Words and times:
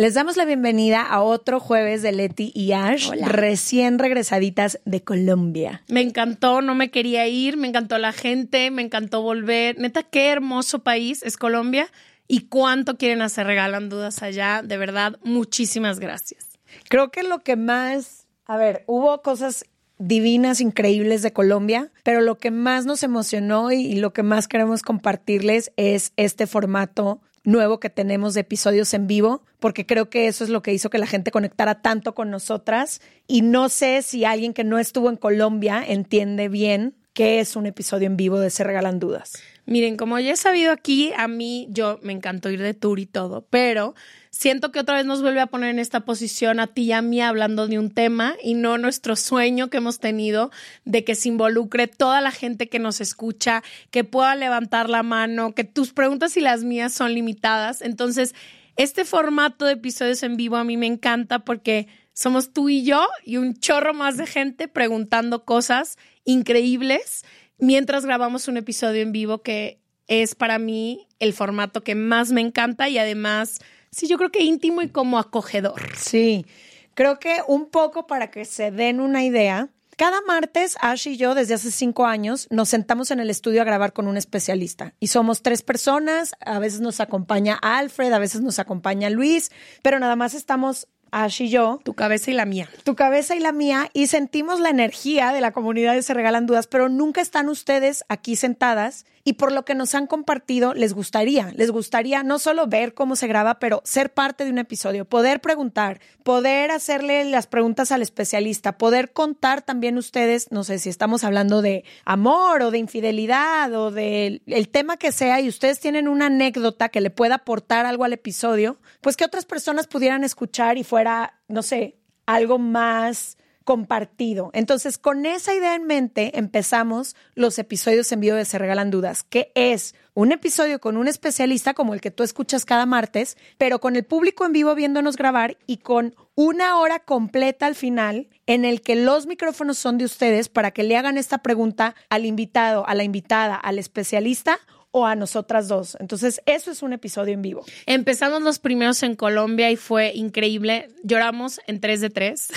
Les 0.00 0.14
damos 0.14 0.38
la 0.38 0.46
bienvenida 0.46 1.02
a 1.02 1.20
otro 1.20 1.60
jueves 1.60 2.00
de 2.00 2.12
Leti 2.12 2.52
y 2.54 2.72
Ash, 2.72 3.10
recién 3.20 3.98
regresaditas 3.98 4.80
de 4.86 5.04
Colombia. 5.04 5.82
Me 5.88 6.00
encantó, 6.00 6.62
no 6.62 6.74
me 6.74 6.90
quería 6.90 7.28
ir, 7.28 7.58
me 7.58 7.68
encantó 7.68 7.98
la 7.98 8.14
gente, 8.14 8.70
me 8.70 8.80
encantó 8.80 9.20
volver. 9.20 9.78
Neta, 9.78 10.02
qué 10.02 10.30
hermoso 10.30 10.78
país 10.78 11.22
es 11.22 11.36
Colombia 11.36 11.86
y 12.26 12.46
cuánto 12.46 12.96
quieren 12.96 13.20
hacer 13.20 13.46
regalan 13.46 13.90
dudas 13.90 14.22
allá. 14.22 14.62
De 14.64 14.78
verdad, 14.78 15.18
muchísimas 15.22 16.00
gracias. 16.00 16.48
Creo 16.88 17.10
que 17.10 17.22
lo 17.22 17.40
que 17.40 17.56
más, 17.56 18.26
a 18.46 18.56
ver, 18.56 18.84
hubo 18.86 19.20
cosas 19.20 19.66
divinas, 20.00 20.62
increíbles 20.62 21.20
de 21.20 21.34
Colombia, 21.34 21.92
pero 22.04 22.22
lo 22.22 22.38
que 22.38 22.50
más 22.50 22.86
nos 22.86 23.02
emocionó 23.02 23.70
y, 23.70 23.96
lo 23.96 24.14
que 24.14 24.22
más 24.22 24.48
queremos 24.48 24.80
compartirles 24.80 25.72
es 25.76 26.14
este 26.16 26.46
formato 26.46 27.20
nuevo 27.44 27.80
que 27.80 27.90
tenemos 27.90 28.34
de 28.34 28.40
episodios 28.40 28.92
en 28.94 29.06
vivo, 29.06 29.42
porque 29.58 29.86
creo 29.86 30.10
que 30.10 30.26
eso 30.26 30.44
es 30.44 30.50
lo 30.50 30.62
que 30.62 30.72
hizo 30.72 30.90
que 30.90 30.98
la 30.98 31.06
gente 31.06 31.30
conectara 31.30 31.82
tanto 31.82 32.14
con 32.14 32.30
nosotras. 32.30 33.00
Y 33.26 33.42
no 33.42 33.68
sé 33.68 34.02
si 34.02 34.24
alguien 34.24 34.52
que 34.52 34.64
no 34.64 34.78
estuvo 34.78 35.08
en 35.08 35.16
Colombia 35.16 35.82
entiende 35.86 36.48
bien 36.48 36.94
qué 37.12 37.40
es 37.40 37.56
un 37.56 37.66
episodio 37.66 38.06
en 38.06 38.16
vivo 38.16 38.38
de 38.38 38.50
Se 38.50 38.64
Regalan 38.64 38.98
Dudas. 38.98 39.32
Miren, 39.66 39.96
como 39.96 40.18
ya 40.18 40.32
he 40.32 40.36
sabido 40.36 40.72
aquí, 40.72 41.12
a 41.16 41.28
mí 41.28 41.68
yo 41.70 41.98
me 42.02 42.12
encantó 42.12 42.50
ir 42.50 42.62
de 42.62 42.74
tour 42.74 42.98
y 42.98 43.06
todo, 43.06 43.46
pero 43.50 43.94
siento 44.30 44.72
que 44.72 44.80
otra 44.80 44.96
vez 44.96 45.04
nos 45.04 45.22
vuelve 45.22 45.40
a 45.40 45.46
poner 45.46 45.70
en 45.70 45.78
esta 45.78 46.00
posición 46.00 46.60
a 46.60 46.68
ti 46.68 46.82
y 46.82 46.92
a 46.92 47.02
mí 47.02 47.20
hablando 47.20 47.66
de 47.66 47.78
un 47.78 47.90
tema 47.90 48.36
y 48.42 48.54
no 48.54 48.78
nuestro 48.78 49.16
sueño 49.16 49.68
que 49.68 49.78
hemos 49.78 49.98
tenido 49.98 50.50
de 50.84 51.04
que 51.04 51.14
se 51.14 51.28
involucre 51.28 51.88
toda 51.88 52.20
la 52.20 52.30
gente 52.30 52.68
que 52.68 52.78
nos 52.78 53.00
escucha, 53.00 53.62
que 53.90 54.04
pueda 54.04 54.34
levantar 54.36 54.88
la 54.88 55.02
mano, 55.02 55.54
que 55.54 55.64
tus 55.64 55.92
preguntas 55.92 56.36
y 56.36 56.40
las 56.40 56.64
mías 56.64 56.92
son 56.92 57.12
limitadas. 57.12 57.82
Entonces, 57.82 58.34
este 58.76 59.04
formato 59.04 59.64
de 59.64 59.72
episodios 59.72 60.22
en 60.22 60.36
vivo 60.36 60.56
a 60.56 60.64
mí 60.64 60.76
me 60.76 60.86
encanta 60.86 61.40
porque 61.40 61.88
somos 62.12 62.52
tú 62.52 62.68
y 62.68 62.84
yo 62.84 63.06
y 63.24 63.36
un 63.36 63.54
chorro 63.58 63.94
más 63.94 64.16
de 64.16 64.26
gente 64.26 64.68
preguntando 64.68 65.44
cosas 65.44 65.98
increíbles 66.24 67.24
mientras 67.58 68.04
grabamos 68.06 68.48
un 68.48 68.56
episodio 68.56 69.02
en 69.02 69.12
vivo 69.12 69.42
que 69.42 69.80
es 70.06 70.34
para 70.34 70.58
mí 70.58 71.06
el 71.18 71.32
formato 71.32 71.82
que 71.82 71.94
más 71.94 72.32
me 72.32 72.40
encanta 72.40 72.88
y 72.88 72.98
además 72.98 73.60
sí, 73.90 74.08
yo 74.08 74.18
creo 74.18 74.30
que 74.30 74.42
íntimo 74.42 74.82
y 74.82 74.88
como 74.88 75.18
acogedor. 75.18 75.96
Sí, 75.96 76.46
creo 76.94 77.18
que 77.18 77.38
un 77.46 77.66
poco 77.66 78.06
para 78.06 78.30
que 78.30 78.44
se 78.44 78.70
den 78.70 79.00
una 79.00 79.24
idea. 79.24 79.68
Cada 79.96 80.22
martes, 80.22 80.76
Ash 80.80 81.08
y 81.08 81.18
yo, 81.18 81.34
desde 81.34 81.52
hace 81.52 81.70
cinco 81.70 82.06
años, 82.06 82.46
nos 82.50 82.70
sentamos 82.70 83.10
en 83.10 83.20
el 83.20 83.28
estudio 83.28 83.60
a 83.60 83.66
grabar 83.66 83.92
con 83.92 84.06
un 84.06 84.16
especialista. 84.16 84.94
Y 84.98 85.08
somos 85.08 85.42
tres 85.42 85.62
personas, 85.62 86.32
a 86.40 86.58
veces 86.58 86.80
nos 86.80 87.00
acompaña 87.00 87.58
Alfred, 87.60 88.10
a 88.12 88.18
veces 88.18 88.40
nos 88.40 88.58
acompaña 88.58 89.10
Luis, 89.10 89.50
pero 89.82 89.98
nada 89.98 90.16
más 90.16 90.32
estamos 90.32 90.88
Ash 91.12 91.42
y 91.42 91.48
yo. 91.50 91.80
Tu 91.84 91.94
cabeza 91.94 92.30
y 92.30 92.34
la 92.34 92.46
mía. 92.46 92.68
Tu 92.84 92.94
cabeza 92.94 93.34
y 93.34 93.40
la 93.40 93.52
mía. 93.52 93.90
Y 93.92 94.06
sentimos 94.06 94.60
la 94.60 94.70
energía 94.70 95.32
de 95.32 95.40
la 95.40 95.52
comunidad 95.52 95.94
de 95.94 96.02
Se 96.02 96.14
Regalan 96.14 96.46
Dudas, 96.46 96.66
pero 96.66 96.88
nunca 96.88 97.20
están 97.20 97.48
ustedes 97.48 98.04
aquí 98.08 98.36
sentadas 98.36 99.04
y 99.24 99.34
por 99.34 99.52
lo 99.52 99.64
que 99.64 99.74
nos 99.74 99.94
han 99.94 100.06
compartido, 100.06 100.74
les 100.74 100.94
gustaría, 100.94 101.52
les 101.54 101.70
gustaría 101.70 102.22
no 102.22 102.38
solo 102.38 102.66
ver 102.66 102.94
cómo 102.94 103.16
se 103.16 103.26
graba, 103.26 103.58
pero 103.58 103.82
ser 103.84 104.12
parte 104.12 104.44
de 104.44 104.50
un 104.50 104.58
episodio, 104.58 105.04
poder 105.04 105.40
preguntar, 105.40 106.00
poder 106.24 106.70
hacerle 106.70 107.24
las 107.24 107.46
preguntas 107.46 107.92
al 107.92 108.02
especialista, 108.02 108.78
poder 108.78 109.12
contar 109.12 109.62
también 109.62 109.98
ustedes, 109.98 110.50
no 110.50 110.64
sé 110.64 110.78
si 110.78 110.88
estamos 110.88 111.24
hablando 111.24 111.60
de 111.62 111.84
amor 112.04 112.62
o 112.62 112.70
de 112.70 112.78
infidelidad 112.78 113.72
o 113.74 113.90
del 113.90 114.42
el 114.46 114.68
tema 114.68 114.96
que 114.96 115.12
sea 115.12 115.40
y 115.40 115.48
ustedes 115.48 115.80
tienen 115.80 116.08
una 116.08 116.26
anécdota 116.26 116.88
que 116.88 117.00
le 117.00 117.10
pueda 117.10 117.36
aportar 117.36 117.86
algo 117.86 118.04
al 118.04 118.12
episodio, 118.12 118.78
pues 119.00 119.16
que 119.16 119.24
otras 119.24 119.44
personas 119.44 119.86
pudieran 119.86 120.24
escuchar 120.24 120.78
y 120.78 120.84
fuera, 120.84 121.40
no 121.48 121.62
sé, 121.62 121.98
algo 122.26 122.58
más 122.58 123.36
compartido. 123.70 124.50
Entonces, 124.52 124.98
con 124.98 125.26
esa 125.26 125.54
idea 125.54 125.76
en 125.76 125.86
mente, 125.86 126.36
empezamos 126.36 127.14
los 127.36 127.56
episodios 127.56 128.10
en 128.10 128.18
vivo 128.18 128.34
de 128.34 128.44
Se 128.44 128.58
Regalan 128.58 128.90
Dudas, 128.90 129.22
que 129.22 129.52
es 129.54 129.94
un 130.12 130.32
episodio 130.32 130.80
con 130.80 130.96
un 130.96 131.06
especialista 131.06 131.72
como 131.72 131.94
el 131.94 132.00
que 132.00 132.10
tú 132.10 132.24
escuchas 132.24 132.64
cada 132.64 132.84
martes, 132.84 133.36
pero 133.58 133.78
con 133.78 133.94
el 133.94 134.02
público 134.02 134.44
en 134.44 134.52
vivo 134.52 134.74
viéndonos 134.74 135.16
grabar 135.16 135.56
y 135.68 135.76
con 135.76 136.16
una 136.34 136.80
hora 136.80 136.98
completa 136.98 137.66
al 137.66 137.76
final 137.76 138.28
en 138.46 138.64
el 138.64 138.80
que 138.80 138.96
los 138.96 139.28
micrófonos 139.28 139.78
son 139.78 139.98
de 139.98 140.04
ustedes 140.06 140.48
para 140.48 140.72
que 140.72 140.82
le 140.82 140.96
hagan 140.96 141.16
esta 141.16 141.38
pregunta 141.38 141.94
al 142.08 142.26
invitado, 142.26 142.84
a 142.88 142.96
la 142.96 143.04
invitada, 143.04 143.54
al 143.54 143.78
especialista 143.78 144.58
o 144.92 145.06
a 145.06 145.14
nosotras 145.14 145.68
dos. 145.68 145.96
Entonces, 146.00 146.40
eso 146.46 146.70
es 146.70 146.82
un 146.82 146.92
episodio 146.92 147.34
en 147.34 147.42
vivo. 147.42 147.64
Empezamos 147.86 148.42
los 148.42 148.58
primeros 148.58 149.02
en 149.02 149.14
Colombia 149.14 149.70
y 149.70 149.76
fue 149.76 150.12
increíble. 150.14 150.88
Lloramos 151.04 151.60
en 151.66 151.80
3 151.80 152.00
de 152.00 152.10
3. 152.10 152.48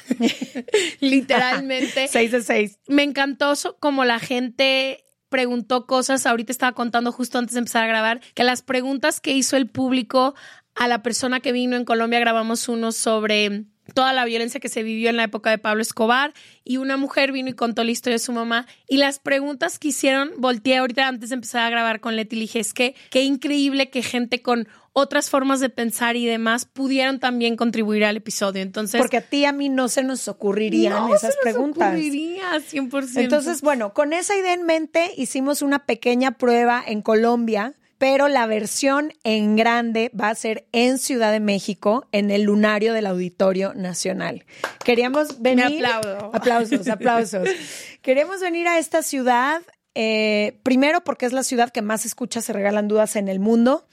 Literalmente. 1.00 2.07
6 2.12 2.31
de 2.31 2.41
6. 2.41 2.80
Me 2.88 3.03
encantó 3.03 3.53
como 3.80 4.06
la 4.06 4.19
gente 4.19 5.03
preguntó 5.30 5.85
cosas. 5.85 6.25
Ahorita 6.25 6.51
estaba 6.51 6.74
contando 6.74 7.12
justo 7.12 7.38
antes 7.38 7.53
de 7.53 7.59
empezar 7.59 7.83
a 7.83 7.88
grabar 7.88 8.21
que 8.33 8.44
las 8.44 8.62
preguntas 8.62 9.19
que 9.19 9.33
hizo 9.33 9.57
el 9.57 9.68
público 9.68 10.36
a 10.75 10.88
la 10.88 11.03
persona 11.03 11.39
que 11.39 11.51
vino 11.51 11.75
en 11.75 11.86
Colombia 11.86 12.19
grabamos 12.19 12.68
uno 12.68 12.91
sobre 12.91 13.65
toda 13.94 14.13
la 14.13 14.25
violencia 14.25 14.59
que 14.59 14.69
se 14.69 14.83
vivió 14.83 15.09
en 15.09 15.18
la 15.18 15.24
época 15.24 15.50
de 15.50 15.57
Pablo 15.57 15.81
Escobar 15.81 16.33
y 16.63 16.77
una 16.77 16.97
mujer 16.97 17.31
vino 17.31 17.50
y 17.50 17.53
contó 17.53 17.83
la 17.83 17.91
historia 17.91 18.15
de 18.15 18.19
su 18.19 18.31
mamá 18.31 18.65
y 18.88 18.97
las 18.97 19.19
preguntas 19.19 19.80
que 19.80 19.89
hicieron, 19.89 20.31
volteé 20.38 20.77
ahorita 20.77 21.07
antes 21.07 21.30
de 21.30 21.35
empezar 21.35 21.63
a 21.63 21.69
grabar 21.69 22.00
con 22.00 22.15
Leti 22.15 22.38
y 22.38 22.39
dije, 22.41 22.59
es 22.59 22.74
que 22.74 22.95
qué 23.09 23.24
increíble 23.24 23.89
que 23.89 24.01
gente 24.01 24.41
con 24.41 24.68
otras 24.94 25.30
formas 25.30 25.59
de 25.59 25.69
pensar 25.69 26.15
y 26.15 26.25
demás 26.25 26.65
pudieran 26.65 27.19
también 27.19 27.56
contribuir 27.56 28.06
al 28.06 28.18
episodio. 28.18 28.62
Entonces, 28.62 29.01
porque 29.01 29.18
a 29.18 29.21
ti 29.21 29.44
a 29.45 29.51
mí 29.51 29.68
no 29.69 29.89
se 29.89 30.03
nos 30.03 30.27
ocurrirían 30.27 31.09
esas 31.09 31.33
se 31.33 31.39
preguntas. 31.41 31.89
Ocurriría 31.89 32.53
100%. 32.53 33.18
Entonces, 33.18 33.62
bueno, 33.62 33.94
con 33.94 34.13
esa 34.13 34.38
idea 34.38 34.53
en 34.53 34.63
mente 34.63 35.12
hicimos 35.18 35.62
una 35.63 35.86
pequeña 35.86 36.38
prueba 36.38 36.83
en 36.86 37.01
Colombia 37.01 37.74
pero 38.03 38.27
la 38.27 38.45
versión 38.47 39.13
en 39.23 39.55
grande 39.55 40.11
va 40.13 40.27
a 40.27 40.35
ser 40.35 40.67
en 40.73 40.97
Ciudad 40.97 41.31
de 41.31 41.39
México, 41.39 42.05
en 42.11 42.31
el 42.31 42.41
lunario 42.41 42.91
del 42.91 43.05
Auditorio 43.05 43.73
Nacional. 43.75 44.44
Queríamos 44.83 45.41
venir. 45.41 45.79
Me 45.79 45.88
aplaudo. 45.88 46.31
Aplausos, 46.35 46.89
aplausos. 46.89 47.47
Queremos 48.01 48.41
venir 48.41 48.67
a 48.67 48.77
esta 48.77 49.03
ciudad, 49.03 49.61
eh, 49.95 50.59
primero 50.63 51.05
porque 51.05 51.25
es 51.25 51.31
la 51.31 51.44
ciudad 51.44 51.69
que 51.69 51.81
más 51.81 52.05
escucha 52.05 52.41
Se 52.41 52.51
Regalan 52.51 52.89
Dudas 52.89 53.15
en 53.15 53.29
el 53.29 53.39
mundo. 53.39 53.88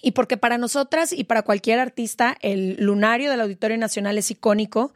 Y 0.00 0.12
porque 0.12 0.36
para 0.36 0.56
nosotras 0.56 1.12
y 1.12 1.24
para 1.24 1.42
cualquier 1.42 1.80
artista, 1.80 2.36
el 2.42 2.76
lunario 2.78 3.32
del 3.32 3.40
Auditorio 3.40 3.78
Nacional 3.78 4.16
es 4.16 4.30
icónico. 4.30 4.94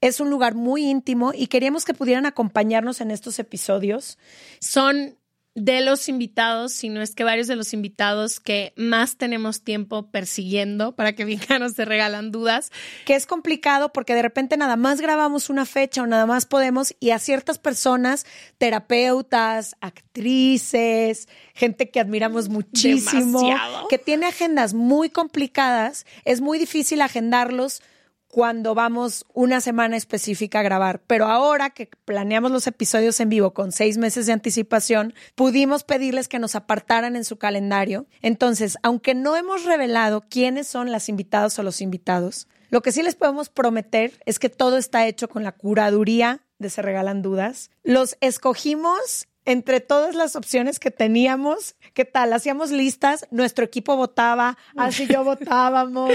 Es 0.00 0.20
un 0.20 0.30
lugar 0.30 0.54
muy 0.54 0.88
íntimo 0.88 1.32
y 1.34 1.48
queríamos 1.48 1.84
que 1.84 1.92
pudieran 1.92 2.24
acompañarnos 2.24 3.02
en 3.02 3.10
estos 3.10 3.38
episodios. 3.38 4.16
Son 4.58 5.19
de 5.56 5.80
los 5.80 6.08
invitados, 6.08 6.72
sino 6.72 7.02
es 7.02 7.14
que 7.14 7.24
varios 7.24 7.48
de 7.48 7.56
los 7.56 7.72
invitados 7.72 8.38
que 8.38 8.72
más 8.76 9.16
tenemos 9.16 9.62
tiempo 9.62 10.10
persiguiendo 10.10 10.94
para 10.94 11.14
que 11.14 11.24
vengan 11.48 11.68
se 11.72 11.84
regalan 11.84 12.30
dudas. 12.30 12.70
Que 13.04 13.14
es 13.14 13.26
complicado 13.26 13.92
porque 13.92 14.14
de 14.14 14.22
repente 14.22 14.56
nada 14.56 14.76
más 14.76 15.00
grabamos 15.00 15.50
una 15.50 15.66
fecha 15.66 16.02
o 16.02 16.06
nada 16.06 16.26
más 16.26 16.46
podemos 16.46 16.94
y 17.00 17.10
a 17.10 17.18
ciertas 17.18 17.58
personas, 17.58 18.26
terapeutas, 18.58 19.76
actrices, 19.80 21.28
gente 21.54 21.90
que 21.90 22.00
admiramos 22.00 22.48
muchísimo, 22.48 23.40
que 23.88 23.98
tiene 23.98 24.26
agendas 24.26 24.74
muy 24.74 25.10
complicadas, 25.10 26.06
es 26.24 26.40
muy 26.40 26.58
difícil 26.58 27.02
agendarlos 27.02 27.82
cuando 28.30 28.74
vamos 28.74 29.26
una 29.34 29.60
semana 29.60 29.96
específica 29.96 30.60
a 30.60 30.62
grabar. 30.62 31.02
Pero 31.06 31.26
ahora 31.26 31.70
que 31.70 31.90
planeamos 32.04 32.52
los 32.52 32.66
episodios 32.66 33.18
en 33.20 33.28
vivo 33.28 33.52
con 33.52 33.72
seis 33.72 33.98
meses 33.98 34.26
de 34.26 34.32
anticipación, 34.32 35.14
pudimos 35.34 35.82
pedirles 35.82 36.28
que 36.28 36.38
nos 36.38 36.54
apartaran 36.54 37.16
en 37.16 37.24
su 37.24 37.38
calendario. 37.38 38.06
Entonces, 38.22 38.78
aunque 38.82 39.14
no 39.14 39.36
hemos 39.36 39.64
revelado 39.64 40.22
quiénes 40.28 40.68
son 40.68 40.92
las 40.92 41.08
invitadas 41.08 41.58
o 41.58 41.62
los 41.64 41.80
invitados, 41.80 42.46
lo 42.70 42.82
que 42.82 42.92
sí 42.92 43.02
les 43.02 43.16
podemos 43.16 43.48
prometer 43.48 44.12
es 44.26 44.38
que 44.38 44.48
todo 44.48 44.78
está 44.78 45.06
hecho 45.08 45.28
con 45.28 45.42
la 45.42 45.52
curaduría 45.52 46.40
de 46.58 46.70
Se 46.70 46.82
Regalan 46.82 47.22
Dudas. 47.22 47.70
Los 47.82 48.16
escogimos 48.20 49.26
entre 49.44 49.80
todas 49.80 50.14
las 50.14 50.36
opciones 50.36 50.78
que 50.78 50.92
teníamos. 50.92 51.74
¿Qué 51.94 52.04
tal? 52.04 52.32
Hacíamos 52.32 52.70
listas, 52.70 53.26
nuestro 53.32 53.64
equipo 53.64 53.96
votaba, 53.96 54.56
así 54.76 55.08
yo 55.08 55.24
votábamos. 55.24 56.12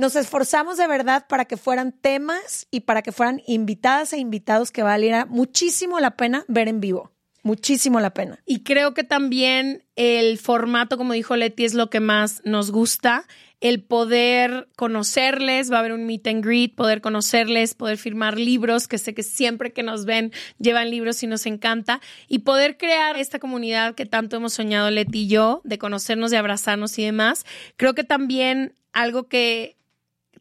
Nos 0.00 0.16
esforzamos 0.16 0.78
de 0.78 0.86
verdad 0.86 1.26
para 1.28 1.44
que 1.44 1.58
fueran 1.58 1.92
temas 1.92 2.66
y 2.70 2.80
para 2.80 3.02
que 3.02 3.12
fueran 3.12 3.42
invitadas 3.46 4.14
e 4.14 4.18
invitados 4.18 4.70
que 4.70 4.82
valiera 4.82 5.26
muchísimo 5.26 6.00
la 6.00 6.16
pena 6.16 6.46
ver 6.48 6.68
en 6.68 6.80
vivo. 6.80 7.12
Muchísimo 7.42 8.00
la 8.00 8.14
pena. 8.14 8.38
Y 8.46 8.62
creo 8.62 8.94
que 8.94 9.04
también 9.04 9.84
el 9.96 10.38
formato, 10.38 10.96
como 10.96 11.12
dijo 11.12 11.36
Leti, 11.36 11.66
es 11.66 11.74
lo 11.74 11.90
que 11.90 12.00
más 12.00 12.40
nos 12.46 12.70
gusta. 12.70 13.26
El 13.60 13.82
poder 13.82 14.70
conocerles, 14.74 15.70
va 15.70 15.76
a 15.76 15.80
haber 15.80 15.92
un 15.92 16.06
meet 16.06 16.26
and 16.28 16.42
greet, 16.42 16.74
poder 16.74 17.02
conocerles, 17.02 17.74
poder 17.74 17.98
firmar 17.98 18.38
libros, 18.38 18.88
que 18.88 18.96
sé 18.96 19.12
que 19.12 19.22
siempre 19.22 19.74
que 19.74 19.82
nos 19.82 20.06
ven 20.06 20.32
llevan 20.58 20.88
libros 20.88 21.22
y 21.22 21.26
nos 21.26 21.44
encanta. 21.44 22.00
Y 22.26 22.38
poder 22.38 22.78
crear 22.78 23.18
esta 23.18 23.38
comunidad 23.38 23.94
que 23.94 24.06
tanto 24.06 24.36
hemos 24.36 24.54
soñado 24.54 24.90
Leti 24.90 25.24
y 25.24 25.28
yo, 25.28 25.60
de 25.64 25.76
conocernos, 25.76 26.30
de 26.30 26.38
abrazarnos 26.38 26.98
y 26.98 27.04
demás. 27.04 27.44
Creo 27.76 27.94
que 27.94 28.04
también 28.04 28.72
algo 28.94 29.28
que 29.28 29.76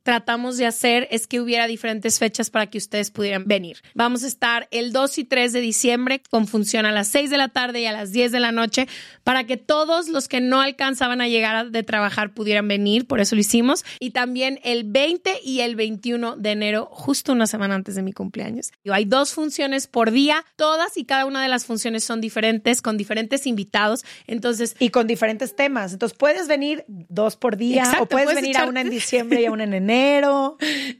tratamos 0.10 0.58
de 0.58 0.66
hacer 0.66 1.08
es 1.12 1.28
que 1.28 1.40
hubiera 1.40 1.68
diferentes 1.68 2.18
fechas 2.18 2.50
para 2.50 2.66
que 2.66 2.80
ustedes 2.80 3.12
pudieran 3.12 3.46
venir. 3.46 3.78
Vamos 3.94 4.24
a 4.24 4.28
estar 4.28 4.68
el 4.72 4.92
2 4.92 5.20
y 5.20 5.24
3 5.24 5.54
de 5.54 5.62
diciembre 5.62 6.24
con 6.32 6.48
función 6.48 6.88
a 6.88 6.92
las 6.92 7.10
6 7.10 7.30
de 7.30 7.38
la 7.38 7.50
tarde 7.50 7.82
y 7.82 7.86
a 7.86 7.92
las 7.92 8.12
10 8.12 8.32
de 8.32 8.40
la 8.40 8.52
noche 8.52 8.88
para 9.24 9.44
que 9.44 9.56
todos 9.56 10.08
los 10.08 10.28
que 10.28 10.42
no 10.42 10.62
alcanzaban 10.62 11.22
a 11.22 11.28
llegar 11.28 11.70
de 11.70 11.84
trabajar 11.84 12.34
pudieran 12.34 12.68
venir, 12.68 13.06
por 13.06 13.20
eso 13.20 13.36
lo 13.36 13.42
hicimos. 13.42 13.86
Y 14.00 14.10
también 14.10 14.60
el 14.64 14.84
20 14.84 15.42
y 15.44 15.60
el 15.60 15.76
21 15.76 16.38
de 16.38 16.52
enero, 16.54 16.90
justo 16.92 17.32
una 17.32 17.46
semana 17.46 17.76
antes 17.76 17.94
de 17.94 18.02
mi 18.02 18.12
cumpleaños. 18.12 18.72
Hay 18.92 19.06
dos 19.06 19.34
funciones 19.34 19.86
por 19.86 20.10
día, 20.10 20.44
todas 20.56 20.98
y 20.98 21.06
cada 21.06 21.28
una 21.28 21.44
de 21.44 21.50
las 21.50 21.66
funciones 21.68 22.04
son 22.04 22.20
diferentes, 22.20 22.82
con 22.82 22.98
diferentes 22.98 23.46
invitados. 23.46 24.04
Entonces. 24.26 24.76
Y 24.80 24.90
con 24.90 25.06
diferentes 25.06 25.56
temas. 25.56 25.94
Entonces 25.94 26.18
puedes 26.18 26.48
venir 26.48 26.84
dos 26.88 27.36
por 27.36 27.58
día 27.58 27.84
o 28.00 28.08
puedes, 28.08 28.34
venir 28.34 28.58
a 28.58 28.66
una 28.66 28.82
en 28.82 28.90
diciembre 29.00 29.42
y 29.42 29.46
a 29.46 29.52
una 29.52 29.66
en 29.66 29.76
enero 29.76 29.99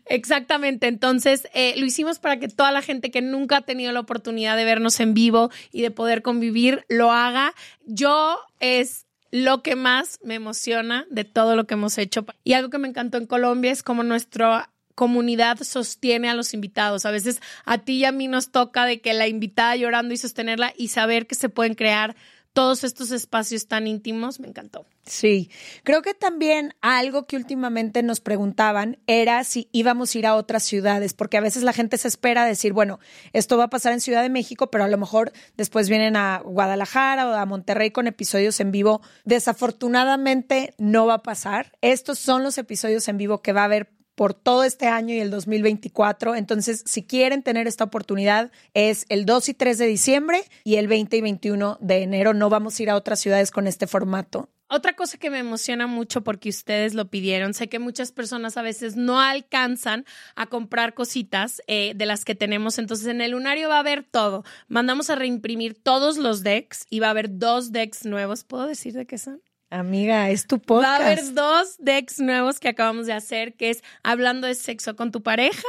Exactamente. 0.06 0.88
Entonces, 0.88 1.48
eh, 1.54 1.74
lo 1.78 1.86
hicimos 1.86 2.20
para 2.20 2.40
que 2.40 2.48
toda 2.48 2.72
la 2.72 2.82
gente 2.82 3.12
que 3.12 3.22
nunca 3.22 3.58
ha 3.58 3.62
tenido 3.62 3.92
la 3.92 4.00
oportunidad 4.00 4.58
de 4.58 4.66
vernos 4.66 5.00
en 5.00 5.14
vivo 5.14 5.50
y 5.72 5.82
de 5.82 5.92
poder 5.92 6.22
convivir 6.22 6.86
lo 6.90 7.12
haga. 7.12 7.54
Yo 7.86 8.40
es 8.60 9.06
lo 9.32 9.62
que 9.62 9.76
más 9.76 10.20
me 10.24 10.36
emociona 10.36 11.06
de 11.10 11.24
todo 11.24 11.56
lo 11.56 11.66
que 11.66 11.76
hemos 11.76 11.98
hecho. 11.98 12.26
Y 12.44 12.54
algo 12.54 12.70
que 12.70 12.80
me 12.80 12.88
encantó 12.88 13.18
en 13.18 13.28
Colombia 13.28 13.72
es 13.72 13.84
como 13.84 14.04
nuestra 14.04 14.70
comunidad 14.96 15.60
sostiene 15.62 16.30
a 16.30 16.34
los 16.34 16.54
invitados. 16.54 17.06
A 17.06 17.12
veces 17.12 17.40
a 17.64 17.78
ti 17.78 18.00
y 18.00 18.06
a 18.06 18.12
mí 18.12 18.28
nos 18.28 18.52
toca 18.52 18.86
de 18.86 19.00
que 19.00 19.14
la 19.14 19.30
invitada 19.30 19.78
llorando 19.78 20.14
y 20.14 20.18
sostenerla 20.18 20.74
y 20.76 20.90
saber 20.90 21.26
que 21.26 21.36
se 21.36 21.48
pueden 21.48 21.76
crear 21.76 22.18
todos 22.60 22.84
estos 22.84 23.12
espacios 23.12 23.68
tan 23.68 23.88
íntimos, 23.88 24.42
me 24.42 24.50
encantó. 24.50 24.86
Sí, 25.06 25.50
creo 25.84 26.02
que 26.02 26.14
también 26.14 26.74
algo 26.82 27.26
que 27.26 27.38
últimamente 27.38 28.04
nos 28.04 28.20
preguntaban 28.20 28.98
era 29.08 29.46
si 29.46 29.70
íbamos 29.72 30.14
a 30.14 30.20
ir 30.20 30.28
a 30.28 30.36
otras 30.36 30.64
ciudades, 30.64 31.14
porque 31.14 31.38
a 31.38 31.42
veces 31.42 31.64
la 31.64 31.72
gente 31.72 31.98
se 31.98 32.10
espera 32.10 32.44
decir, 32.44 32.74
bueno, 32.74 33.00
esto 33.32 33.58
va 33.58 33.64
a 33.64 33.70
pasar 33.70 33.94
en 33.94 34.02
Ciudad 34.02 34.24
de 34.24 34.30
México, 34.30 34.70
pero 34.70 34.84
a 34.84 34.90
lo 34.90 34.98
mejor 34.98 35.32
después 35.56 35.88
vienen 35.88 36.18
a 36.18 36.42
Guadalajara 36.44 37.30
o 37.30 37.34
a 37.34 37.46
Monterrey 37.46 37.92
con 37.92 38.08
episodios 38.08 38.60
en 38.60 38.74
vivo. 38.74 39.02
Desafortunadamente 39.24 40.74
no 40.78 41.06
va 41.06 41.14
a 41.14 41.24
pasar. 41.24 41.72
Estos 41.80 42.20
son 42.20 42.44
los 42.44 42.58
episodios 42.58 43.08
en 43.08 43.16
vivo 43.16 43.42
que 43.42 43.54
va 43.54 43.62
a 43.62 43.66
haber 43.66 43.99
por 44.20 44.34
todo 44.34 44.66
este 44.66 44.88
año 44.88 45.16
y 45.16 45.22
el 45.22 45.32
2024. 45.32 46.36
Entonces, 46.36 46.84
si 46.86 47.04
quieren 47.04 47.42
tener 47.42 47.68
esta 47.68 47.86
oportunidad, 47.86 48.52
es 48.74 49.06
el 49.08 49.26
2 49.26 49.48
y 49.48 49.54
3 49.54 49.78
de 49.78 49.86
diciembre 49.86 50.42
y 50.66 50.76
el 50.76 50.90
20 50.90 51.16
y 51.16 51.22
21 51.22 51.78
de 51.80 52.04
enero. 52.04 52.34
No 52.34 52.50
vamos 52.50 52.78
a 52.78 52.84
ir 52.84 52.90
a 52.90 52.98
otras 52.98 53.22
ciudades 53.22 53.50
con 53.50 53.66
este 53.66 53.88
formato. 53.88 54.50
Otra 54.68 54.94
cosa 54.94 55.18
que 55.18 55.30
me 55.30 55.40
emociona 55.40 55.88
mucho 55.88 56.22
porque 56.22 56.50
ustedes 56.50 56.96
lo 56.96 57.10
pidieron, 57.10 57.54
sé 57.54 57.70
que 57.70 57.80
muchas 57.80 58.12
personas 58.12 58.58
a 58.58 58.62
veces 58.62 58.98
no 58.98 59.22
alcanzan 59.22 60.04
a 60.36 60.48
comprar 60.48 60.96
cositas 60.96 61.62
eh, 61.68 61.94
de 61.96 62.06
las 62.06 62.26
que 62.26 62.36
tenemos, 62.36 62.78
entonces 62.78 63.08
en 63.08 63.22
el 63.22 63.32
lunario 63.32 63.70
va 63.70 63.78
a 63.78 63.80
haber 63.80 64.04
todo. 64.04 64.44
Mandamos 64.68 65.10
a 65.10 65.16
reimprimir 65.16 65.82
todos 65.82 66.18
los 66.18 66.44
decks 66.44 66.86
y 66.90 67.00
va 67.00 67.08
a 67.08 67.12
haber 67.12 67.40
dos 67.40 67.72
decks 67.72 68.06
nuevos. 68.06 68.44
¿Puedo 68.44 68.68
decir 68.68 68.92
de 68.96 69.06
qué 69.06 69.18
son? 69.18 69.42
Amiga, 69.70 70.30
es 70.32 70.48
tu 70.48 70.60
podcast. 70.60 70.90
Va 70.90 71.06
a 71.06 71.12
haber 71.12 71.34
dos 71.34 71.76
decks 71.78 72.20
nuevos 72.20 72.60
que 72.60 72.70
acabamos 72.70 73.06
de 73.06 73.14
hacer, 73.14 73.54
que 73.54 73.70
es 73.70 73.84
hablando 74.04 74.48
de 74.48 74.56
sexo 74.56 74.96
con 74.96 75.12
tu 75.12 75.22
pareja 75.22 75.68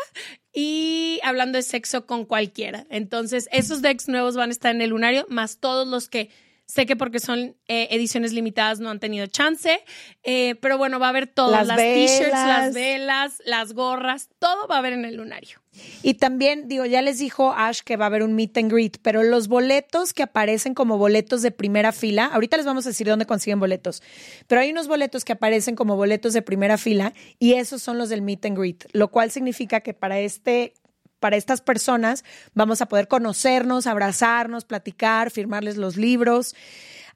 y 0.54 1.20
hablando 1.22 1.58
de 1.58 1.62
sexo 1.62 2.06
con 2.06 2.24
cualquiera. 2.24 2.86
Entonces, 2.88 3.48
esos 3.52 3.82
decks 3.82 4.08
nuevos 4.08 4.36
van 4.36 4.48
a 4.48 4.52
estar 4.52 4.74
en 4.74 4.80
el 4.80 4.90
lunario, 4.90 5.26
más 5.28 5.58
todos 5.58 5.86
los 5.86 6.08
que 6.08 6.30
Sé 6.70 6.86
que 6.86 6.94
porque 6.94 7.18
son 7.18 7.56
eh, 7.66 7.88
ediciones 7.90 8.32
limitadas 8.32 8.78
no 8.78 8.90
han 8.90 9.00
tenido 9.00 9.26
chance, 9.26 9.82
eh, 10.22 10.54
pero 10.60 10.78
bueno, 10.78 11.00
va 11.00 11.06
a 11.06 11.08
haber 11.08 11.26
todo, 11.26 11.50
las, 11.50 11.66
t-shirts, 11.66 12.30
las 12.30 12.72
velas, 12.72 13.42
las 13.44 13.72
gorras, 13.72 14.28
todo 14.38 14.68
va 14.68 14.76
a 14.76 14.78
haber 14.78 14.92
en 14.92 15.04
el 15.04 15.16
lunario. 15.16 15.58
Y 16.04 16.14
también, 16.14 16.68
digo, 16.68 16.86
ya 16.86 17.02
les 17.02 17.18
dijo 17.18 17.52
Ash 17.52 17.80
que 17.80 17.96
va 17.96 18.04
a 18.04 18.06
haber 18.06 18.22
un 18.22 18.34
meet 18.34 18.56
and 18.56 18.70
greet, 18.70 18.98
pero 19.02 19.24
los 19.24 19.48
boletos 19.48 20.12
que 20.12 20.22
aparecen 20.22 20.74
como 20.74 20.96
boletos 20.96 21.42
de 21.42 21.50
primera 21.50 21.90
fila, 21.90 22.26
ahorita 22.26 22.56
les 22.56 22.66
vamos 22.66 22.86
a 22.86 22.90
decir 22.90 23.08
dónde 23.08 23.26
consiguen 23.26 23.58
boletos, 23.58 24.00
pero 24.46 24.60
hay 24.60 24.70
unos 24.70 24.86
boletos 24.86 25.24
que 25.24 25.32
aparecen 25.32 25.74
como 25.74 25.96
boletos 25.96 26.34
de 26.34 26.42
primera 26.42 26.78
fila 26.78 27.14
y 27.40 27.54
esos 27.54 27.82
son 27.82 27.98
los 27.98 28.10
del 28.10 28.22
meet 28.22 28.46
and 28.46 28.56
greet, 28.56 28.84
lo 28.92 29.08
cual 29.08 29.32
significa 29.32 29.80
que 29.80 29.92
para 29.92 30.20
este 30.20 30.74
para 31.20 31.36
estas 31.36 31.60
personas 31.60 32.24
vamos 32.54 32.82
a 32.82 32.86
poder 32.86 33.06
conocernos, 33.06 33.86
abrazarnos, 33.86 34.64
platicar, 34.64 35.30
firmarles 35.30 35.76
los 35.76 35.96
libros. 35.96 36.56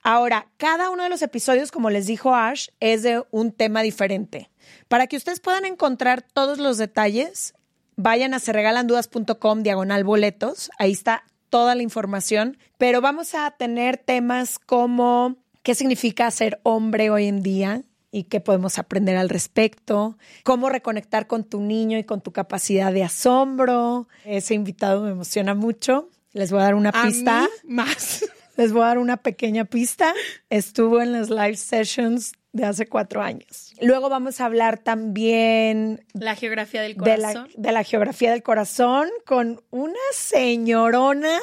Ahora, 0.02 0.48
cada 0.58 0.90
uno 0.90 1.02
de 1.02 1.08
los 1.08 1.22
episodios, 1.22 1.72
como 1.72 1.90
les 1.90 2.06
dijo 2.06 2.34
Ash, 2.34 2.68
es 2.78 3.02
de 3.02 3.24
un 3.30 3.52
tema 3.52 3.82
diferente. 3.82 4.50
Para 4.86 5.06
que 5.06 5.16
ustedes 5.16 5.40
puedan 5.40 5.64
encontrar 5.64 6.22
todos 6.22 6.58
los 6.58 6.76
detalles, 6.76 7.54
vayan 7.96 8.34
a 8.34 8.38
serregalandudas.com 8.38 9.62
diagonal 9.62 10.04
boletos. 10.04 10.70
Ahí 10.78 10.92
está 10.92 11.24
toda 11.48 11.74
la 11.74 11.82
información. 11.82 12.58
Pero 12.76 13.00
vamos 13.00 13.34
a 13.34 13.50
tener 13.52 13.96
temas 13.96 14.58
como 14.58 15.36
qué 15.62 15.74
significa 15.74 16.30
ser 16.30 16.60
hombre 16.64 17.10
hoy 17.10 17.26
en 17.26 17.42
día, 17.42 17.82
y 18.14 18.24
qué 18.24 18.38
podemos 18.38 18.78
aprender 18.78 19.16
al 19.16 19.28
respecto, 19.28 20.16
cómo 20.44 20.68
reconectar 20.68 21.26
con 21.26 21.42
tu 21.42 21.60
niño 21.60 21.98
y 21.98 22.04
con 22.04 22.20
tu 22.20 22.30
capacidad 22.30 22.92
de 22.92 23.02
asombro. 23.02 24.06
Ese 24.24 24.54
invitado 24.54 25.02
me 25.02 25.10
emociona 25.10 25.54
mucho. 25.54 26.08
Les 26.32 26.52
voy 26.52 26.60
a 26.60 26.64
dar 26.64 26.76
una 26.76 26.92
pista. 26.92 27.48
más. 27.64 28.24
Les 28.56 28.72
voy 28.72 28.82
a 28.82 28.86
dar 28.86 28.98
una 28.98 29.16
pequeña 29.16 29.64
pista. 29.64 30.14
Estuvo 30.48 31.02
en 31.02 31.10
las 31.10 31.28
live 31.28 31.56
sessions 31.56 32.34
de 32.54 32.64
hace 32.64 32.86
cuatro 32.86 33.20
años. 33.20 33.74
Luego 33.80 34.08
vamos 34.08 34.40
a 34.40 34.46
hablar 34.46 34.78
también 34.78 36.04
La 36.12 36.36
geografía 36.36 36.82
del 36.82 36.94
de 36.94 37.18
la, 37.18 37.32
corazón. 37.32 37.50
de 37.56 37.72
la 37.72 37.82
geografía 37.82 38.30
del 38.30 38.44
corazón 38.44 39.08
con 39.26 39.60
una 39.70 39.98
señorona 40.12 41.40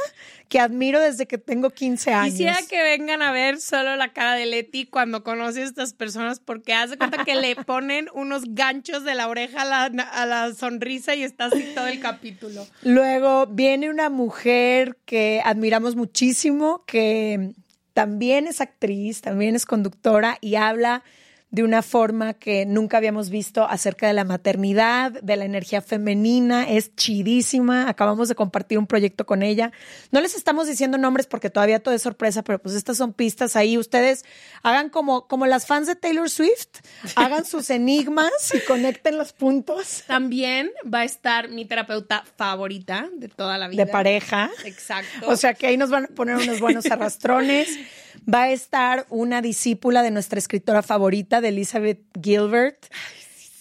que 0.48 0.60
admiro 0.60 1.02
desde 1.02 1.28
que 1.28 1.38
tengo 1.38 1.70
15 1.70 2.14
años. 2.14 2.32
Quisiera 2.32 2.58
que 2.70 2.82
vengan 2.82 3.22
a 3.22 3.34
ver 3.34 3.60
solo 3.60 3.98
la 3.98 4.14
cara 4.14 4.36
de 4.36 4.46
Leti 4.46 4.86
cuando 4.86 5.22
conoce 5.24 5.62
a 5.62 5.66
estas 5.66 5.94
personas 5.94 6.40
porque 6.40 6.74
hace 6.74 6.98
cuenta 6.98 7.26
que 7.26 7.36
le 7.36 7.56
ponen 7.66 8.08
unos 8.14 8.44
ganchos 8.48 9.04
de 9.04 9.14
la 9.14 9.28
oreja 9.28 9.64
a 9.64 9.66
la, 9.66 9.84
a 9.86 10.26
la 10.26 10.54
sonrisa 10.54 11.14
y 11.14 11.24
está 11.24 11.46
así 11.46 11.74
todo 11.76 11.88
el 11.88 12.00
capítulo. 12.00 12.66
Luego 12.84 13.48
viene 13.48 13.90
una 13.90 14.10
mujer 14.10 14.98
que 15.06 15.42
admiramos 15.44 15.98
muchísimo, 15.98 16.84
que 16.86 17.52
también 17.94 18.48
es 18.48 18.62
actriz, 18.62 19.22
también 19.22 19.56
es 19.56 19.66
conductora 19.66 20.38
y 20.42 20.56
habla 20.56 21.04
de 21.52 21.64
una 21.64 21.82
forma 21.82 22.34
que 22.34 22.66
nunca 22.66 22.98
habíamos 22.98 23.30
visto 23.30 23.66
acerca 23.66 24.08
de 24.08 24.14
la 24.14 24.24
maternidad, 24.24 25.12
de 25.12 25.36
la 25.36 25.46
energía 25.46 25.82
femenina. 25.82 26.70
Es 26.70 26.96
chidísima. 26.96 27.90
Acabamos 27.90 28.30
de 28.30 28.36
compartir 28.36 28.78
un 28.80 28.88
proyecto 28.88 29.26
con 29.26 29.44
ella. 29.44 29.72
No 30.12 30.22
les 30.22 30.36
estamos 30.36 30.68
diciendo 30.68 30.98
nombres 30.98 31.28
porque 31.28 31.50
todavía 31.50 31.80
todo 31.80 31.94
es 31.94 32.02
sorpresa, 32.02 32.42
pero 32.42 32.60
pues 32.60 32.76
estas 32.76 32.98
son 32.98 33.14
pistas 33.14 33.58
ahí. 33.58 33.78
Ustedes 33.78 34.24
hagan 34.64 34.90
como, 34.90 35.28
como 35.28 35.46
las 35.46 35.66
fans 35.66 35.88
de 35.88 35.96
Taylor 35.96 36.30
Swift, 36.30 36.80
hagan 37.16 37.44
sus 37.46 37.70
enigmas 37.70 38.32
y 38.54 38.60
conecten 38.62 39.18
los 39.18 39.34
puntos 39.34 40.04
También 40.08 40.72
va 40.92 41.00
a 41.00 41.04
estar 41.04 41.50
mi 41.50 41.66
terapeuta 41.66 42.24
favorita 42.38 43.10
de 43.14 43.28
toda 43.28 43.58
la 43.58 43.68
vida. 43.68 43.86
de 43.86 43.92
pareja. 43.92 44.50
Exacto. 44.66 45.28
O 45.28 45.36
sea 45.36 45.54
que 45.54 45.68
ahí 45.68 45.78
nos 45.78 45.90
van 45.90 46.06
a 46.06 46.08
poner 46.08 46.38
unos 46.38 46.60
buenos 46.60 46.86
arrastrones. 46.86 47.68
Va 48.32 48.44
a 48.44 48.52
estar 48.52 49.06
una 49.10 49.42
discípula 49.42 50.02
de 50.04 50.12
nuestra 50.12 50.40
escritora 50.40 50.82
favorita, 50.82 51.42
de 51.42 51.50
Elizabeth 51.50 52.00
Gilbert, 52.22 52.86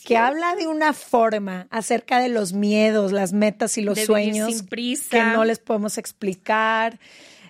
que 0.05 0.17
habla 0.17 0.55
de 0.57 0.67
una 0.67 0.93
forma 0.93 1.67
acerca 1.71 2.19
de 2.19 2.29
los 2.29 2.53
miedos, 2.53 3.13
las 3.13 3.33
metas 3.33 3.79
y 3.79 3.83
los 3.83 3.95
De 3.97 4.07
sueños 4.07 4.63
que 5.11 5.23
no 5.23 5.45
les 5.45 5.59
podemos 5.59 5.99
explicar. 5.99 6.99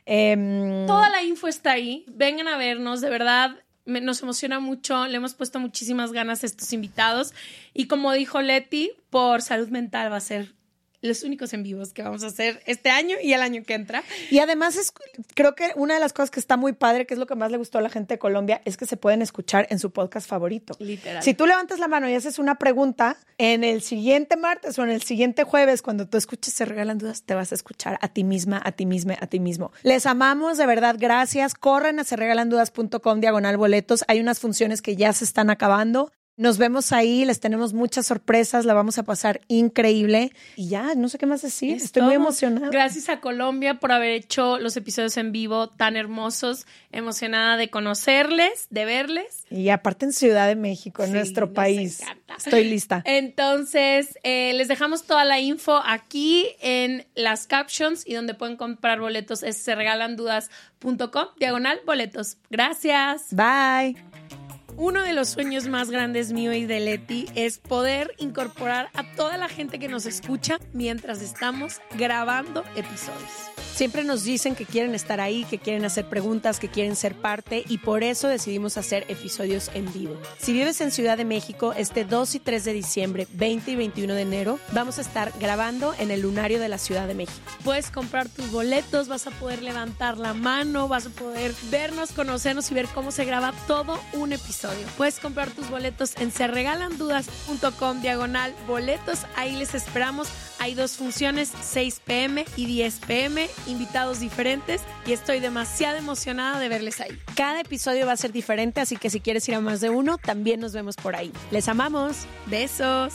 Em, 0.06 0.86
Toda 0.86 1.08
la 1.10 1.22
info 1.22 1.48
está 1.48 1.72
ahí. 1.72 2.04
Vengan 2.08 2.48
a 2.48 2.56
vernos, 2.56 3.00
de 3.00 3.10
verdad. 3.10 3.56
me- 3.86 4.00
nos 4.00 4.22
emociona 4.22 4.60
mucho. 4.60 5.06
Le 5.06 5.16
hemos 5.16 5.34
puesto 5.34 5.58
muchísimas 5.58 6.12
ganas 6.12 6.42
a 6.44 6.46
estos 6.46 6.72
invitados. 6.72 7.32
Y 7.74 7.86
como 7.86 8.12
dijo 8.12 8.40
Leti, 8.40 8.92
por 9.08 9.42
salud 9.42 9.68
mental 9.68 10.12
va 10.12 10.16
a 10.16 10.20
ser 10.20 10.54
los 11.02 11.22
únicos 11.22 11.52
en 11.52 11.62
vivos 11.62 11.92
que 11.92 12.02
vamos 12.02 12.22
a 12.22 12.26
hacer 12.26 12.62
este 12.66 12.90
año 12.90 13.16
y 13.22 13.32
el 13.32 13.42
año 13.42 13.62
que 13.64 13.74
entra. 13.74 14.02
Y 14.30 14.38
además 14.38 14.76
es, 14.76 14.92
creo 15.34 15.54
que 15.54 15.72
una 15.76 15.94
de 15.94 16.00
las 16.00 16.12
cosas 16.12 16.30
que 16.30 16.40
está 16.40 16.56
muy 16.56 16.72
padre, 16.72 17.06
que 17.06 17.14
es 17.14 17.20
lo 17.20 17.26
que 17.26 17.34
más 17.34 17.50
le 17.50 17.56
gustó 17.56 17.78
a 17.78 17.80
la 17.80 17.90
gente 17.90 18.14
de 18.14 18.18
Colombia, 18.18 18.60
es 18.64 18.76
que 18.76 18.86
se 18.86 18.96
pueden 18.96 19.22
escuchar 19.22 19.66
en 19.70 19.78
su 19.78 19.90
podcast 19.90 20.28
favorito. 20.28 20.74
Literal. 20.78 21.22
Si 21.22 21.34
tú 21.34 21.46
levantas 21.46 21.78
la 21.78 21.88
mano 21.88 22.08
y 22.08 22.14
haces 22.14 22.38
una 22.38 22.58
pregunta, 22.58 23.16
en 23.38 23.64
el 23.64 23.80
siguiente 23.80 24.36
martes 24.36 24.78
o 24.78 24.82
en 24.84 24.90
el 24.90 25.02
siguiente 25.02 25.44
jueves, 25.44 25.82
cuando 25.82 26.06
tú 26.06 26.18
escuches 26.18 26.52
Se 26.52 26.64
Regalan 26.66 26.98
Dudas, 26.98 27.22
te 27.22 27.34
vas 27.34 27.52
a 27.52 27.54
escuchar 27.54 27.98
a 28.02 28.08
ti 28.08 28.24
misma, 28.24 28.60
a 28.62 28.72
ti 28.72 28.84
misma, 28.84 29.16
a 29.18 29.26
ti 29.26 29.40
mismo. 29.40 29.72
Les 29.82 30.04
amamos, 30.06 30.58
de 30.58 30.66
verdad, 30.66 30.96
gracias. 30.98 31.54
Corren 31.54 32.00
a 32.00 32.04
serregalandudas.com 32.04 33.20
diagonal 33.20 33.56
boletos. 33.56 34.04
Hay 34.08 34.20
unas 34.20 34.38
funciones 34.38 34.82
que 34.82 34.96
ya 34.96 35.12
se 35.12 35.24
están 35.24 35.48
acabando. 35.48 36.12
Nos 36.40 36.56
vemos 36.56 36.90
ahí, 36.92 37.26
les 37.26 37.38
tenemos 37.38 37.74
muchas 37.74 38.06
sorpresas, 38.06 38.64
la 38.64 38.72
vamos 38.72 38.96
a 38.96 39.02
pasar 39.02 39.42
increíble. 39.48 40.32
Y 40.56 40.70
ya, 40.70 40.94
no 40.94 41.10
sé 41.10 41.18
qué 41.18 41.26
más 41.26 41.42
decir, 41.42 41.76
Es 41.76 41.84
estoy 41.84 42.02
muy 42.02 42.14
emocionada. 42.14 42.70
Gracias 42.70 43.10
a 43.10 43.20
Colombia 43.20 43.74
por 43.74 43.92
haber 43.92 44.12
hecho 44.12 44.58
los 44.58 44.74
episodios 44.78 45.18
en 45.18 45.32
vivo 45.32 45.68
tan 45.68 45.96
hermosos. 45.96 46.66
Emocionada 46.92 47.58
de 47.58 47.68
conocerles, 47.68 48.68
de 48.70 48.86
verles. 48.86 49.44
Y 49.50 49.68
aparte 49.68 50.06
en 50.06 50.14
Ciudad 50.14 50.48
de 50.48 50.56
México, 50.56 51.02
en 51.02 51.10
Sí, 51.10 51.14
nuestro 51.16 51.52
país. 51.52 52.00
encanta. 52.00 52.36
Estoy 52.38 52.64
lista. 52.64 53.02
Entonces, 53.04 54.18
eh, 54.22 54.54
les 54.54 54.68
dejamos 54.68 55.02
toda 55.04 55.26
la 55.26 55.40
info 55.40 55.82
aquí 55.84 56.46
en 56.62 57.06
las 57.14 57.46
captions 57.46 58.06
y 58.06 58.14
donde 58.14 58.32
pueden 58.32 58.56
comprar 58.56 58.98
boletos 58.98 59.42
es 59.42 59.58
serregalandudas.com, 59.58 61.26
diagonal 61.38 61.80
boletos. 61.84 62.38
Gracias. 62.48 63.26
Bye. 63.32 64.39
Uno 64.82 65.02
de 65.02 65.12
los 65.12 65.28
sueños 65.28 65.68
más 65.68 65.90
grandes 65.90 66.32
mío 66.32 66.54
y 66.54 66.64
de 66.64 66.80
Leti 66.80 67.26
es 67.34 67.58
poder 67.58 68.14
incorporar 68.16 68.88
a 68.94 69.02
toda 69.14 69.36
la 69.36 69.50
gente 69.50 69.78
que 69.78 69.88
nos 69.88 70.06
escucha 70.06 70.58
mientras 70.72 71.20
estamos 71.20 71.82
grabando 71.98 72.64
episodios. 72.76 73.50
Siempre 73.74 74.04
nos 74.04 74.24
dicen 74.24 74.54
que 74.54 74.66
quieren 74.66 74.94
estar 74.94 75.20
ahí, 75.20 75.44
que 75.44 75.58
quieren 75.58 75.84
hacer 75.84 76.06
preguntas, 76.06 76.58
que 76.58 76.68
quieren 76.68 76.96
ser 76.96 77.14
parte 77.14 77.64
y 77.68 77.78
por 77.78 78.02
eso 78.02 78.28
decidimos 78.28 78.76
hacer 78.76 79.04
episodios 79.08 79.70
en 79.74 79.90
vivo. 79.92 80.18
Si 80.38 80.52
vives 80.52 80.80
en 80.80 80.90
Ciudad 80.90 81.16
de 81.16 81.24
México, 81.24 81.72
este 81.74 82.04
2 82.04 82.34
y 82.34 82.40
3 82.40 82.64
de 82.64 82.72
diciembre, 82.72 83.26
20 83.32 83.70
y 83.70 83.76
21 83.76 84.14
de 84.14 84.22
enero, 84.22 84.58
vamos 84.72 84.98
a 84.98 85.02
estar 85.02 85.32
grabando 85.38 85.94
en 85.98 86.10
el 86.10 86.22
Lunario 86.22 86.58
de 86.58 86.68
la 86.68 86.78
Ciudad 86.78 87.06
de 87.06 87.14
México. 87.14 87.40
Puedes 87.64 87.90
comprar 87.90 88.28
tus 88.28 88.50
boletos, 88.50 89.08
vas 89.08 89.26
a 89.26 89.30
poder 89.30 89.62
levantar 89.62 90.18
la 90.18 90.34
mano, 90.34 90.88
vas 90.88 91.06
a 91.06 91.10
poder 91.10 91.54
vernos, 91.70 92.12
conocernos 92.12 92.70
y 92.70 92.74
ver 92.74 92.86
cómo 92.88 93.10
se 93.10 93.24
graba 93.24 93.54
todo 93.66 93.98
un 94.12 94.32
episodio. 94.70 94.86
Puedes 94.96 95.18
comprar 95.18 95.50
tus 95.50 95.68
boletos 95.70 96.16
en 96.16 96.30
serregalandudas.com 96.30 98.00
diagonal 98.00 98.54
boletos. 98.66 99.20
Ahí 99.36 99.56
les 99.56 99.74
esperamos. 99.74 100.28
Hay 100.58 100.74
dos 100.74 100.96
funciones, 100.96 101.50
6 101.62 102.00
pm 102.04 102.44
y 102.56 102.66
10 102.66 103.00
pm, 103.00 103.48
invitados 103.66 104.20
diferentes 104.20 104.82
y 105.06 105.12
estoy 105.12 105.40
demasiado 105.40 105.96
emocionada 105.96 106.58
de 106.58 106.68
verles 106.68 107.00
ahí. 107.00 107.18
Cada 107.34 107.60
episodio 107.60 108.06
va 108.06 108.12
a 108.12 108.16
ser 108.16 108.32
diferente, 108.32 108.80
así 108.80 108.96
que 108.96 109.08
si 109.08 109.20
quieres 109.20 109.48
ir 109.48 109.54
a 109.54 109.60
más 109.60 109.80
de 109.80 109.90
uno, 109.90 110.18
también 110.18 110.60
nos 110.60 110.72
vemos 110.72 110.96
por 110.96 111.16
ahí. 111.16 111.32
Les 111.50 111.68
amamos. 111.68 112.26
Besos. 112.46 113.14